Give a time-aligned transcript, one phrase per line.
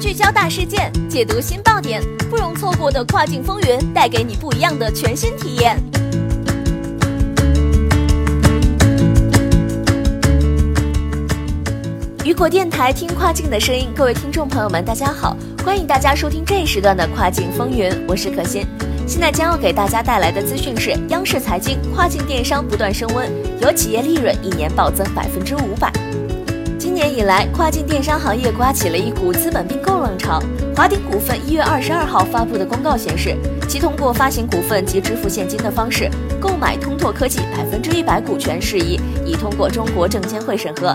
[0.00, 5.76] 聚焦大事件，解读新爆点，不容错过的跨境风云，带给你不一样的全新体验。
[12.24, 18.66] 雨果电台听跨境的声音，各位听众朋友们，大家好，欢迎大家收听这一时段的跨境风云，我是可心。
[19.06, 23.30] 现在将要给大家带来的资讯是：央视财经，跨境电商不断升温，
[23.60, 25.92] 有企业利润一年暴增百分之五百。
[26.76, 30.42] 今年以来，跨境电商行业刮起了一股资本并购浪潮。
[30.74, 33.36] 华鼎股份一月二十二号发布的公告显示，
[33.68, 36.10] 其通过发行股份及支付现金的方式
[36.40, 40.92] 购买通拓科技百分之一百股权事宜，已通过中国证监会审核。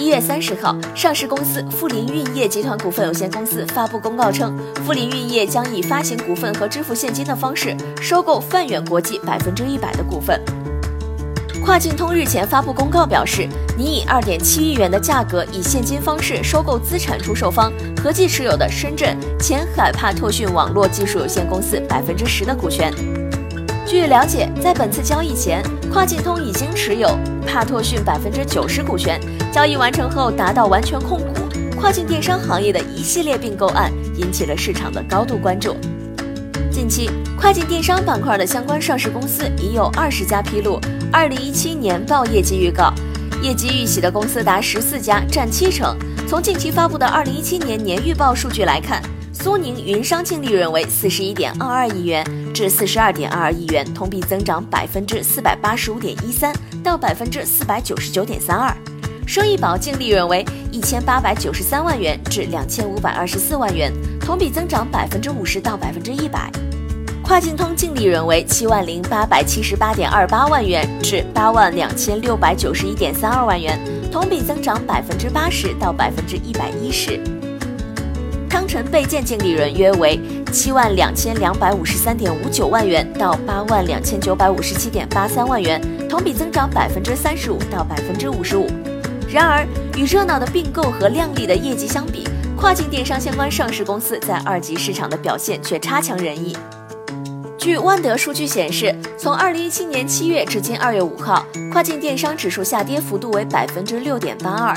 [0.00, 10.40] 一月三十号，上市公司富林运业集团股份有限公司发布公告称，富林运业将以发行股份和支付现金的方式收购泛远国际百分之一百的股份。
[11.62, 17.70] 跨境通日前发布公告表示，拟以二点七亿元的价格以现金方式收购资产出售方
[18.02, 22.90] 合计持有的深圳前海帕特讯网络技术有限公司百分之十的股权。
[23.90, 25.60] 据了解，在本次交易前，
[25.92, 27.08] 跨境通已经持有
[27.44, 29.20] 帕拓讯百分之九十股权。
[29.50, 31.34] 交易完成后，达到完全控股。
[31.76, 35.76] 跨境电商行业的一系列并购案引起了市场的高度关注。
[36.70, 40.78] 近期，跨境电商板块的相关上市公司已有二十家披露
[41.12, 42.94] 二零一七年报业绩预告，
[43.42, 45.96] 业绩预喜的公司达十四家，占七成。
[46.28, 49.02] 从近期发布的二零一七年年预报数据来看，
[49.32, 52.24] 苏宁云商净利润为四十一点二二亿元。
[52.52, 58.74] 至四十二点二二亿元，同比增长百分之四百八十五点一三到百分之四百九十九点三二。
[59.26, 66.50] 生意宝净利润为一千八百九十三万元至两千五百二十四万元，同比增长百分之五十到百分之一百。
[67.22, 73.78] 跨境通净利润为七万零八百七十八点二八万元至八万两千六百九十一点三二万元，
[74.10, 77.20] 同比增长百分之八十到百分之一百一十。
[78.48, 80.18] 汤臣倍健净利润约为
[80.50, 88.66] 七万两千两百五十三点五九万元到八万两千九百五十七点八三万元，同比增长百分之三十五到百分之五十五。
[89.28, 89.64] 然而，
[89.96, 96.56] 与热闹的并购和亮丽的业绩相比，跨境电商相关上市公司在二级市场的表现却差强人意。
[97.56, 104.76] 据万德数据显示，从二零一七年七月至今二月五号，跨境电商指数下跌幅度为百分之六点八二。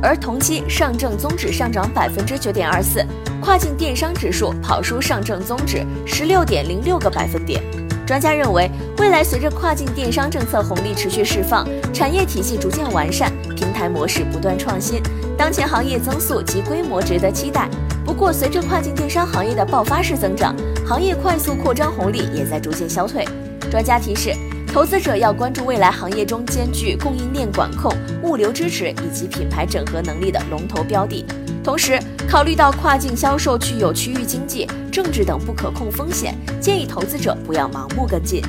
[0.00, 3.04] 而同期上证综指上涨百分之九点二四，
[3.42, 7.60] 跨境电商指数跑输上证综指十六点零六个百分点。
[8.06, 15.02] 专家认为，未来随着跨境电商政策红利持续释放，产业体系逐渐完善，平台模式不断创新，
[15.36, 17.68] 当前行业增速及规模值得期待。
[18.04, 20.54] 不过，随着跨境电商行业的爆发式增长，
[20.86, 23.26] 行业快速扩张红利也在逐渐消退。
[23.68, 24.32] 专家提示。
[24.72, 31.26] 投资者要关注未来行业中兼具供应链管控、物流支持以及品牌整合能力的龙头标的，
[31.62, 38.42] 同时考虑到跨境销售具有区域经济、政治等不可控风险，建议投资者不要盲目跟进。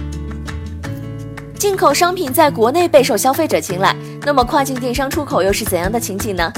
[1.59, 6.49] 进口商品在国内备受消费者青睐，那么跨境电商出口又是怎样的情景呢？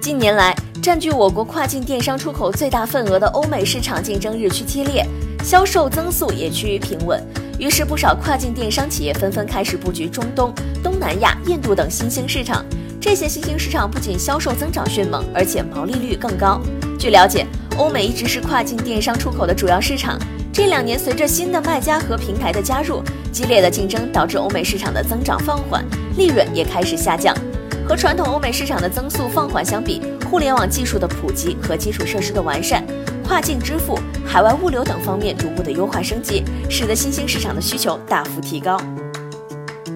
[0.00, 5.06] 近年来，占据我国跨境电商出口最大份额的欧美市场竞争日趋激烈，
[5.44, 7.24] 销售增速也趋于平稳。
[7.58, 10.52] 于是，不少跨境电商企业纷纷开始布局中东、
[10.82, 12.64] 东南亚、印度等新兴市场。
[13.00, 16.60] 这些新兴市场不仅销售增长迅猛，而且毛利率更高。
[16.98, 17.46] 据了解，
[17.76, 20.18] 欧美一直是跨境电商出口的主要市场。
[20.52, 23.02] 这两年，随着新的卖家和平台的加入，
[23.32, 25.84] 激烈的竞争导致欧美市场的增长放缓，
[26.16, 27.34] 利润也开始下降。
[27.88, 32.84] 和传统欧美市场的增速放缓相比，互联网技术的普及和基础设施的完善。
[33.32, 38.78] 跨境支付、海外物流等方面逐步的优化升级，使得新兴市场的需求大幅提高。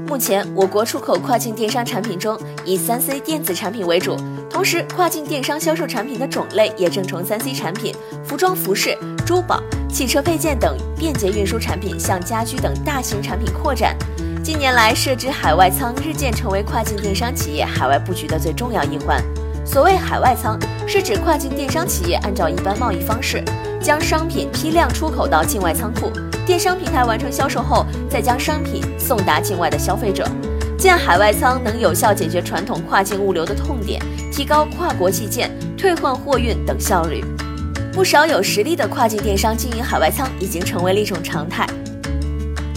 [0.07, 4.17] 目前，我国出口跨境电商产品中以三 C 电子产品为主，
[4.49, 13.95] 同时跨境电商销售产品的种类也正从三 C 产品、服装服饰、珠宝、汽车配件等便捷运输产品向家居等大型产品扩展。
[14.43, 19.23] 近年来，设置海外仓日渐成为跨境电商企业海外布局的最重要一环。
[19.67, 23.43] 所谓海外仓，是指跨境电商企业按照一般贸易方式，
[23.83, 26.11] 将商品批量出口到境外仓库，
[26.47, 30.27] 电商平台完成销售后，再将商品送达境外的消费者。
[30.79, 37.25] 建海外仓能有效解决传统跨境物流的痛点，提高跨国寄件、退换货运等效率。
[37.93, 41.67] 不少有实力的跨境电商经营海外仓已经成为了一种常态。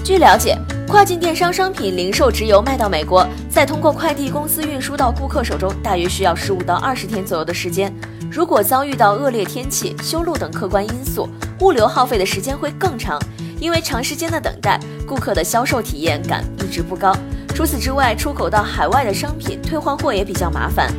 [0.09, 0.57] 据了解。
[0.88, 7.94] 跨境电商商品零售直邮卖到美国，再通过快递公司运输到顾客手中，大约需要十五到二十天左右的时间。
[8.31, 11.29] 如果遭遇到恶劣天气、修路等客观因素，
[11.59, 13.21] 物流耗费的时间会更长。
[13.59, 17.15] 因为长时间的等待，顾客的销售体验感一直不高。
[17.53, 20.91] 除此之外，出口到海外的商品退换货也比较麻烦。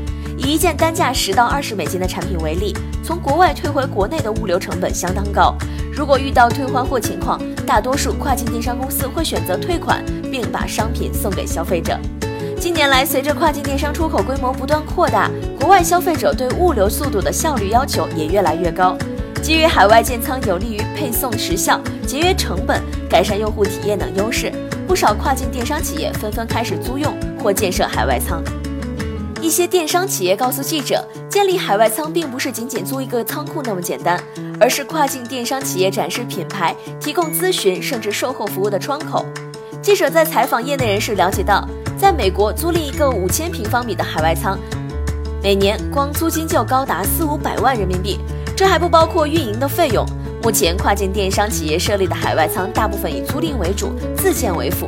[0.43, 5.55] 以一件单价十到二十美金的产品为例，从国外退回国内的物流成本相当高。
[5.93, 10.03] 如果遇到退换货情况，大多数跨境电商公司会选择退款，
[10.33, 11.99] 并把商品送给消费者。
[12.59, 18.97] 近年来，随着跨境电商出口规模不断扩大，国外消费者对物流速度的效率要求也越来越高。
[19.43, 24.51] 基于海外建仓有利于配送时效、节约成本、改善用户体验等优势。
[24.87, 28.43] 不少跨境电商企业纷纷开始租用或建设海外仓。
[29.43, 34.23] 一些电商企业告诉记者，建立海外仓并不是仅仅租一个仓库那么简单，
[34.61, 39.25] 而是跨境电商企业展示品牌、提供咨询甚至售后服务的窗口。
[39.81, 41.67] 记者在采访业内人士了解到，
[41.99, 44.59] 在美国租赁一个五千平方米的海外仓，
[45.43, 48.19] 每年光租金就高达四五百万人民币，
[48.55, 50.05] 这还不包括运营的费用。
[50.43, 54.87] 目前，跨境电商企业设立的海外仓大部分以租赁为主，自建为辅。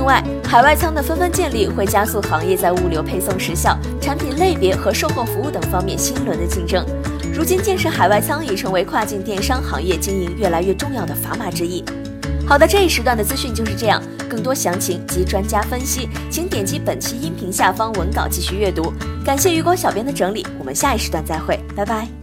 [0.00, 6.82] 另外，海外仓的纷纷建立会加速行业在物流配送时效、产品类别和售后服务等方面新一轮的竞争。
[7.34, 11.84] 如今，建设海外仓已成为跨境电商行业经营越来越重要的砝码之一。
[12.46, 14.02] 好的，这一时段的资讯就是这样。
[14.26, 18.94] 更多详情及专家分析，请点击本期音频下方文稿继续阅读。
[19.22, 22.19] 感谢余光小编的整理，我们下一时段再会，拜拜。